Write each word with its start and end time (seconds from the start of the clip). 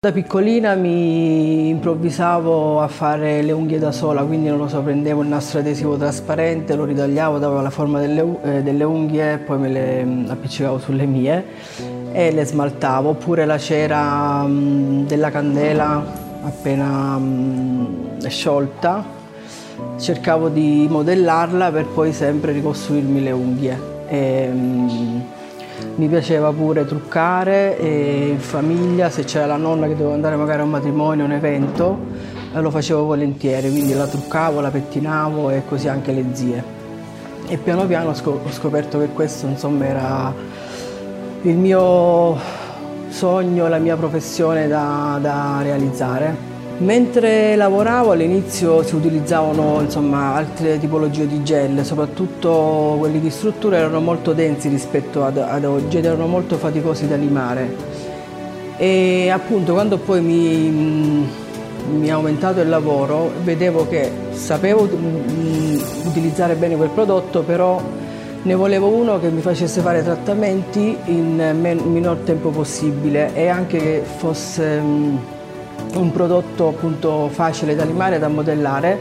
Da 0.00 0.12
piccolina 0.12 0.76
mi 0.76 1.70
improvvisavo 1.70 2.80
a 2.80 2.86
fare 2.86 3.42
le 3.42 3.50
unghie 3.50 3.80
da 3.80 3.90
sola, 3.90 4.22
quindi 4.22 4.48
non 4.48 4.58
lo 4.58 4.68
so, 4.68 4.80
prendevo 4.80 5.22
il 5.22 5.26
nastro 5.26 5.58
adesivo 5.58 5.96
trasparente, 5.96 6.76
lo 6.76 6.84
ritagliavo, 6.84 7.38
davo 7.38 7.60
la 7.60 7.68
forma 7.70 7.98
delle, 7.98 8.24
eh, 8.44 8.62
delle 8.62 8.84
unghie, 8.84 9.38
poi 9.38 9.58
me 9.58 9.68
le 9.68 10.04
mm, 10.04 10.30
appiccicavo 10.30 10.78
sulle 10.78 11.04
mie 11.04 11.44
e 12.12 12.30
le 12.30 12.44
smaltavo, 12.44 13.08
oppure 13.08 13.44
la 13.44 13.58
cera 13.58 14.44
mh, 14.44 14.52
mm, 14.52 15.06
della 15.06 15.30
candela 15.32 16.04
appena 16.44 17.18
mh, 17.18 18.20
mm, 18.22 18.26
sciolta, 18.28 19.04
cercavo 19.98 20.48
di 20.48 20.86
modellarla 20.88 21.72
per 21.72 21.86
poi 21.86 22.12
sempre 22.12 22.52
ricostruirmi 22.52 23.20
le 23.20 23.30
unghie. 23.32 23.80
E, 24.06 24.46
mh, 24.46 25.22
mi 25.96 26.08
piaceva 26.08 26.52
pure 26.52 26.84
truccare 26.84 27.76
in 27.80 28.38
famiglia, 28.38 29.10
se 29.10 29.24
c'era 29.24 29.46
la 29.46 29.56
nonna 29.56 29.86
che 29.86 29.94
doveva 29.94 30.14
andare 30.14 30.36
magari 30.36 30.60
a 30.60 30.64
un 30.64 30.70
matrimonio, 30.70 31.24
un 31.24 31.32
evento, 31.32 31.98
eh, 32.54 32.60
lo 32.60 32.70
facevo 32.70 33.04
volentieri, 33.04 33.70
quindi 33.70 33.94
la 33.94 34.06
truccavo, 34.06 34.60
la 34.60 34.70
pettinavo 34.70 35.50
e 35.50 35.62
così 35.66 35.88
anche 35.88 36.12
le 36.12 36.24
zie. 36.32 36.62
E 37.46 37.56
piano 37.56 37.86
piano 37.86 38.10
ho 38.10 38.50
scoperto 38.50 38.98
che 38.98 39.08
questo 39.08 39.46
insomma 39.46 39.86
era 39.86 40.34
il 41.42 41.56
mio 41.56 42.36
sogno, 43.08 43.68
la 43.68 43.78
mia 43.78 43.96
professione 43.96 44.68
da, 44.68 45.18
da 45.20 45.60
realizzare. 45.62 46.47
Mentre 46.78 47.56
lavoravo 47.56 48.12
all'inizio 48.12 48.84
si 48.84 48.94
utilizzavano 48.94 49.80
insomma, 49.80 50.34
altre 50.34 50.78
tipologie 50.78 51.26
di 51.26 51.42
gel, 51.42 51.84
soprattutto 51.84 52.94
quelli 52.98 53.18
di 53.18 53.30
struttura 53.30 53.78
erano 53.78 54.00
molto 54.00 54.32
densi 54.32 54.68
rispetto 54.68 55.24
ad, 55.24 55.38
ad 55.38 55.64
oggi 55.64 55.96
ed 55.96 56.04
erano 56.04 56.28
molto 56.28 56.56
faticosi 56.56 57.08
da 57.08 57.16
limare. 57.16 57.74
E 58.76 59.28
appunto 59.28 59.72
quando 59.72 59.98
poi 59.98 60.20
mi, 60.20 61.28
mi 61.90 62.06
è 62.06 62.10
aumentato 62.10 62.60
il 62.60 62.68
lavoro 62.68 63.32
vedevo 63.42 63.88
che 63.88 64.08
sapevo 64.30 64.88
utilizzare 66.04 66.54
bene 66.54 66.76
quel 66.76 66.90
prodotto, 66.90 67.42
però 67.42 67.82
ne 68.40 68.54
volevo 68.54 68.86
uno 68.86 69.18
che 69.18 69.30
mi 69.30 69.40
facesse 69.40 69.80
fare 69.80 70.04
trattamenti 70.04 70.96
in 71.06 71.80
minor 71.84 72.18
tempo 72.18 72.50
possibile 72.50 73.34
e 73.34 73.48
anche 73.48 73.78
che 73.78 74.02
fosse 74.04 74.80
mm, 74.80 75.16
un 75.94 76.12
prodotto 76.12 76.68
appunto 76.68 77.28
facile 77.32 77.74
da 77.74 77.84
limare 77.84 78.18
da 78.18 78.28
modellare 78.28 78.98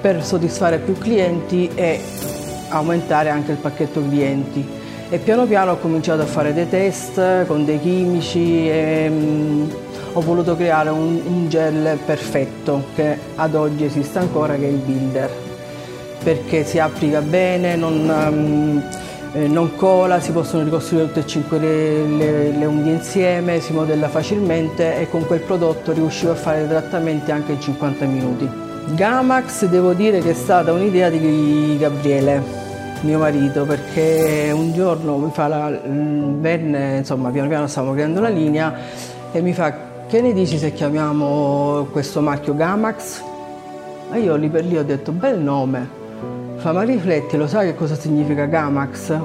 per 0.00 0.24
soddisfare 0.24 0.78
più 0.78 0.96
clienti 0.96 1.70
e 1.74 2.00
aumentare 2.68 3.28
anche 3.28 3.52
il 3.52 3.58
pacchetto 3.58 4.02
clienti. 4.02 4.66
E 5.08 5.18
piano 5.18 5.44
piano 5.44 5.72
ho 5.72 5.76
cominciato 5.78 6.22
a 6.22 6.26
fare 6.26 6.54
dei 6.54 6.68
test 6.68 7.46
con 7.46 7.64
dei 7.64 7.80
chimici 7.80 8.68
e 8.70 9.08
um, 9.10 9.68
ho 10.12 10.20
voluto 10.20 10.56
creare 10.56 10.90
un, 10.90 11.20
un, 11.26 11.48
gel 11.48 11.98
perfetto 12.04 12.84
che 12.94 13.18
ad 13.34 13.54
oggi 13.54 13.84
esiste 13.84 14.18
ancora 14.20 14.54
che 14.54 14.66
è 14.66 14.68
il 14.68 14.76
Builder 14.76 15.30
perché 16.22 16.64
si 16.64 16.78
applica 16.78 17.20
bene, 17.22 17.76
non, 17.76 18.08
um, 18.08 18.82
eh, 19.32 19.46
non 19.46 19.76
cola, 19.76 20.20
si 20.20 20.32
possono 20.32 20.64
ricostruire 20.64 21.06
tutte 21.06 21.20
e 21.20 21.26
cinque 21.26 21.58
le, 21.58 22.04
le, 22.04 22.50
le, 22.50 22.64
unghie 22.64 22.94
insieme, 22.94 23.60
si 23.60 23.72
modella 23.72 24.08
facilmente 24.08 24.98
e 24.98 25.08
con 25.08 25.24
quel 25.24 25.40
prodotto 25.40 25.92
riuscivo 25.92 26.32
a 26.32 26.34
fare 26.34 26.64
i 26.64 26.68
trattamenti 26.68 27.30
anche 27.30 27.52
in 27.52 27.60
50 27.60 28.04
minuti. 28.06 28.48
Gamax 28.94 29.66
devo 29.66 29.92
dire 29.92 30.20
che 30.20 30.30
è 30.30 30.34
stata 30.34 30.72
un'idea 30.72 31.10
di 31.10 31.76
Gabriele, 31.78 32.42
mio 33.02 33.18
marito, 33.18 33.64
perché 33.64 34.50
un 34.52 34.72
giorno 34.72 35.16
mi 35.16 35.30
fa 35.32 35.46
la, 35.46 35.70
venne, 35.70 36.96
insomma 36.98 37.30
piano 37.30 37.48
piano 37.48 37.66
stavamo 37.68 37.92
creando 37.92 38.20
la 38.20 38.28
linea 38.28 38.74
e 39.30 39.40
mi 39.40 39.52
fa 39.52 39.88
che 40.08 40.20
ne 40.20 40.32
dici 40.32 40.58
se 40.58 40.72
chiamiamo 40.72 41.86
questo 41.92 42.20
marchio 42.20 42.56
Gamax? 42.56 43.22
E 44.12 44.18
io 44.18 44.34
lì 44.34 44.48
per 44.48 44.64
lì 44.64 44.76
ho 44.76 44.82
detto 44.82 45.12
bel 45.12 45.38
nome, 45.38 45.88
Fa 46.60 46.72
ma 46.72 46.82
rifletti, 46.82 47.38
lo 47.38 47.46
sai 47.46 47.68
che 47.68 47.74
cosa 47.74 47.94
significa 47.94 48.44
Gamax? 48.44 49.18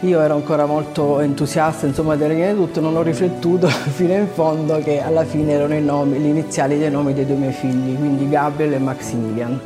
Io 0.00 0.20
ero 0.20 0.34
ancora 0.34 0.66
molto 0.66 1.18
entusiasta, 1.20 1.86
insomma, 1.86 2.14
delle 2.14 2.34
linee 2.34 2.52
di 2.52 2.58
tutto, 2.58 2.80
non 2.80 2.94
ho 2.94 3.00
riflettuto 3.00 3.66
fino 3.96 4.12
in 4.12 4.26
fondo 4.26 4.78
che 4.80 5.00
alla 5.00 5.24
fine 5.24 5.52
erano 5.52 5.74
i 5.74 5.82
nomi, 5.82 6.18
gli 6.18 6.26
iniziali 6.26 6.78
dei 6.78 6.90
nomi 6.90 7.14
dei 7.14 7.24
due 7.24 7.36
miei 7.36 7.52
figli, 7.52 7.96
quindi 7.96 8.28
Gabriel 8.28 8.74
e 8.74 8.78
Maximilian. 8.78 9.60